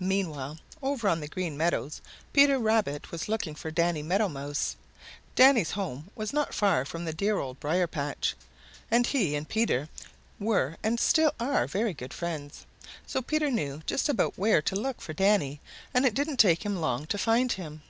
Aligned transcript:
Meanwhile 0.00 0.58
over 0.82 1.08
on 1.08 1.20
the 1.20 1.28
Green 1.28 1.56
Meadows 1.56 2.00
Peter 2.32 2.58
Rabbit 2.58 3.12
was 3.12 3.28
looking 3.28 3.54
for 3.54 3.70
Danny 3.70 4.02
Meadow 4.02 4.28
Mouse. 4.28 4.74
Danny's 5.36 5.70
home 5.70 6.10
was 6.16 6.32
not 6.32 6.52
far 6.52 6.84
from 6.84 7.04
the 7.04 7.12
dear 7.12 7.38
Old 7.38 7.60
Briar 7.60 7.86
patch, 7.86 8.34
and 8.90 9.06
he 9.06 9.36
and 9.36 9.48
Peter 9.48 9.88
were 10.40 10.78
and 10.82 10.98
still 10.98 11.32
are 11.38 11.68
very 11.68 11.94
good 11.94 12.12
friends. 12.12 12.66
So 13.06 13.22
Peter 13.22 13.52
knew 13.52 13.82
just 13.86 14.08
about 14.08 14.36
where 14.36 14.62
to 14.62 14.74
look 14.74 15.00
for 15.00 15.12
Danny 15.12 15.60
and 15.94 16.04
it 16.04 16.14
didn't 16.14 16.38
take 16.38 16.64
him 16.66 16.80
long 16.80 17.06
to 17.06 17.16
find 17.16 17.52
him. 17.52 17.82